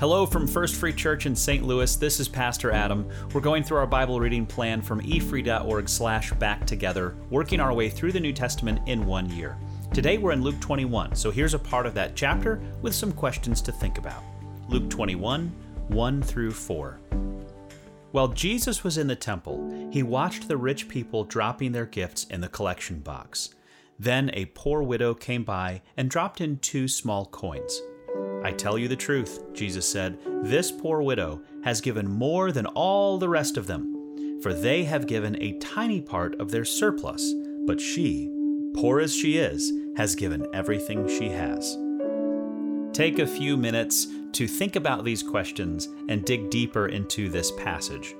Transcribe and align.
Hello 0.00 0.24
from 0.24 0.46
First 0.46 0.76
Free 0.76 0.94
Church 0.94 1.26
in 1.26 1.36
St. 1.36 1.62
Louis. 1.62 1.94
This 1.94 2.20
is 2.20 2.26
Pastor 2.26 2.70
Adam. 2.70 3.06
We're 3.34 3.42
going 3.42 3.62
through 3.62 3.76
our 3.76 3.86
Bible 3.86 4.18
reading 4.18 4.46
plan 4.46 4.80
from 4.80 5.02
efree.org 5.02 5.90
slash 5.90 6.32
back 6.32 6.66
together, 6.66 7.14
working 7.28 7.60
our 7.60 7.74
way 7.74 7.90
through 7.90 8.12
the 8.12 8.18
New 8.18 8.32
Testament 8.32 8.80
in 8.86 9.04
one 9.04 9.28
year. 9.28 9.58
Today 9.92 10.16
we're 10.16 10.32
in 10.32 10.40
Luke 10.40 10.58
21, 10.58 11.14
so 11.14 11.30
here's 11.30 11.52
a 11.52 11.58
part 11.58 11.84
of 11.84 11.92
that 11.92 12.16
chapter 12.16 12.62
with 12.80 12.94
some 12.94 13.12
questions 13.12 13.60
to 13.60 13.72
think 13.72 13.98
about. 13.98 14.22
Luke 14.70 14.88
21, 14.88 15.52
1 15.88 16.22
through 16.22 16.52
4. 16.52 16.98
While 18.12 18.28
Jesus 18.28 18.82
was 18.82 18.96
in 18.96 19.06
the 19.06 19.14
temple, 19.14 19.90
he 19.92 20.02
watched 20.02 20.48
the 20.48 20.56
rich 20.56 20.88
people 20.88 21.24
dropping 21.24 21.72
their 21.72 21.84
gifts 21.84 22.24
in 22.24 22.40
the 22.40 22.48
collection 22.48 23.00
box. 23.00 23.50
Then 23.98 24.30
a 24.32 24.46
poor 24.46 24.82
widow 24.82 25.12
came 25.12 25.44
by 25.44 25.82
and 25.94 26.08
dropped 26.08 26.40
in 26.40 26.56
two 26.60 26.88
small 26.88 27.26
coins. 27.26 27.82
I 28.42 28.52
tell 28.52 28.78
you 28.78 28.88
the 28.88 28.96
truth, 28.96 29.52
Jesus 29.52 29.86
said, 29.86 30.18
this 30.42 30.72
poor 30.72 31.02
widow 31.02 31.42
has 31.62 31.80
given 31.80 32.08
more 32.08 32.52
than 32.52 32.66
all 32.66 33.18
the 33.18 33.28
rest 33.28 33.56
of 33.56 33.66
them, 33.66 34.40
for 34.42 34.54
they 34.54 34.84
have 34.84 35.06
given 35.06 35.40
a 35.42 35.58
tiny 35.58 36.00
part 36.00 36.40
of 36.40 36.50
their 36.50 36.64
surplus, 36.64 37.34
but 37.66 37.80
she, 37.80 38.30
poor 38.74 39.00
as 39.00 39.14
she 39.14 39.36
is, 39.36 39.72
has 39.96 40.14
given 40.14 40.46
everything 40.54 41.06
she 41.06 41.28
has. 41.28 41.76
Take 42.92 43.18
a 43.18 43.26
few 43.26 43.56
minutes 43.56 44.06
to 44.32 44.48
think 44.48 44.76
about 44.76 45.04
these 45.04 45.22
questions 45.22 45.88
and 46.08 46.24
dig 46.24 46.50
deeper 46.50 46.88
into 46.88 47.28
this 47.28 47.50
passage. 47.52 48.14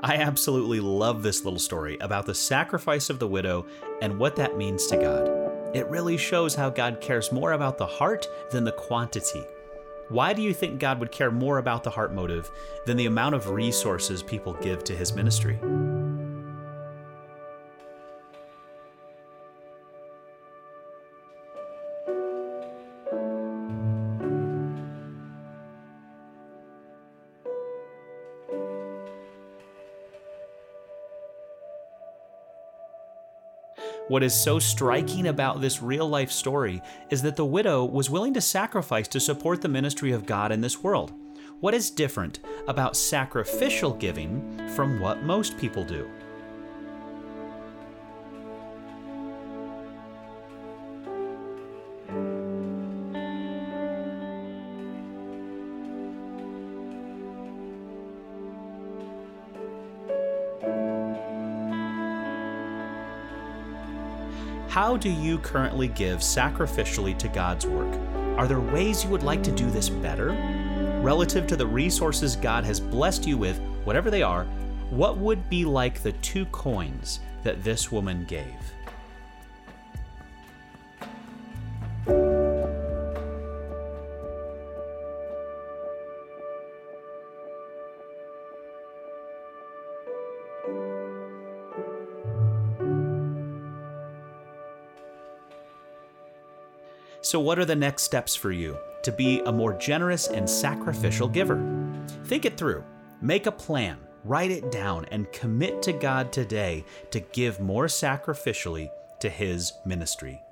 I 0.00 0.16
absolutely 0.16 0.80
love 0.80 1.22
this 1.22 1.44
little 1.44 1.60
story 1.60 1.96
about 2.00 2.26
the 2.26 2.34
sacrifice 2.34 3.08
of 3.08 3.18
the 3.18 3.28
widow 3.28 3.66
and 4.02 4.18
what 4.18 4.36
that 4.36 4.58
means 4.58 4.86
to 4.88 4.96
God. 4.96 5.43
It 5.74 5.88
really 5.88 6.16
shows 6.16 6.54
how 6.54 6.70
God 6.70 7.00
cares 7.00 7.32
more 7.32 7.52
about 7.52 7.78
the 7.78 7.86
heart 7.86 8.28
than 8.52 8.62
the 8.62 8.70
quantity. 8.70 9.44
Why 10.08 10.32
do 10.32 10.40
you 10.40 10.54
think 10.54 10.78
God 10.78 11.00
would 11.00 11.10
care 11.10 11.32
more 11.32 11.58
about 11.58 11.82
the 11.82 11.90
heart 11.90 12.14
motive 12.14 12.48
than 12.86 12.96
the 12.96 13.06
amount 13.06 13.34
of 13.34 13.50
resources 13.50 14.22
people 14.22 14.52
give 14.54 14.84
to 14.84 14.94
his 14.94 15.14
ministry? 15.14 15.58
What 34.08 34.22
is 34.22 34.34
so 34.34 34.58
striking 34.58 35.28
about 35.28 35.62
this 35.62 35.80
real 35.80 36.06
life 36.06 36.30
story 36.30 36.82
is 37.08 37.22
that 37.22 37.36
the 37.36 37.44
widow 37.46 37.86
was 37.86 38.10
willing 38.10 38.34
to 38.34 38.40
sacrifice 38.40 39.08
to 39.08 39.18
support 39.18 39.62
the 39.62 39.68
ministry 39.68 40.12
of 40.12 40.26
God 40.26 40.52
in 40.52 40.60
this 40.60 40.82
world. 40.82 41.14
What 41.60 41.72
is 41.72 41.88
different 41.88 42.40
about 42.68 42.98
sacrificial 42.98 43.94
giving 43.94 44.68
from 44.76 45.00
what 45.00 45.22
most 45.22 45.56
people 45.56 45.84
do? 45.84 46.06
How 64.74 64.96
do 64.96 65.08
you 65.08 65.38
currently 65.38 65.86
give 65.86 66.18
sacrificially 66.18 67.16
to 67.18 67.28
God's 67.28 67.64
work? 67.64 67.94
Are 68.36 68.48
there 68.48 68.58
ways 68.58 69.04
you 69.04 69.10
would 69.10 69.22
like 69.22 69.40
to 69.44 69.52
do 69.52 69.70
this 69.70 69.88
better? 69.88 70.30
Relative 71.00 71.46
to 71.46 71.54
the 71.54 71.64
resources 71.64 72.34
God 72.34 72.64
has 72.64 72.80
blessed 72.80 73.24
you 73.24 73.38
with, 73.38 73.60
whatever 73.84 74.10
they 74.10 74.24
are, 74.24 74.46
what 74.90 75.16
would 75.16 75.48
be 75.48 75.64
like 75.64 76.02
the 76.02 76.10
two 76.14 76.44
coins 76.46 77.20
that 77.44 77.62
this 77.62 77.92
woman 77.92 78.24
gave? 78.24 78.56
So, 97.24 97.40
what 97.40 97.58
are 97.58 97.64
the 97.64 97.74
next 97.74 98.02
steps 98.02 98.36
for 98.36 98.52
you 98.52 98.76
to 99.02 99.10
be 99.10 99.40
a 99.46 99.50
more 99.50 99.72
generous 99.72 100.26
and 100.26 100.48
sacrificial 100.48 101.26
giver? 101.26 101.58
Think 102.24 102.44
it 102.44 102.58
through, 102.58 102.84
make 103.22 103.46
a 103.46 103.52
plan, 103.52 103.96
write 104.24 104.50
it 104.50 104.70
down, 104.70 105.06
and 105.06 105.32
commit 105.32 105.80
to 105.84 105.94
God 105.94 106.34
today 106.34 106.84
to 107.12 107.20
give 107.20 107.60
more 107.60 107.86
sacrificially 107.86 108.90
to 109.20 109.30
His 109.30 109.72
ministry. 109.86 110.43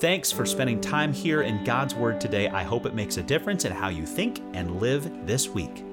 Thanks 0.00 0.32
for 0.32 0.46
spending 0.46 0.80
time 0.80 1.12
here 1.12 1.42
in 1.42 1.62
God's 1.62 1.94
Word 1.94 2.22
today. 2.22 2.48
I 2.48 2.62
hope 2.62 2.86
it 2.86 2.94
makes 2.94 3.18
a 3.18 3.22
difference 3.22 3.66
in 3.66 3.72
how 3.72 3.90
you 3.90 4.06
think 4.06 4.40
and 4.54 4.80
live 4.80 5.26
this 5.26 5.46
week. 5.50 5.84